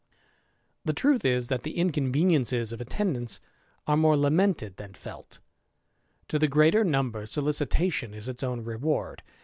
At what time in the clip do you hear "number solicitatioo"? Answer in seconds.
6.83-8.15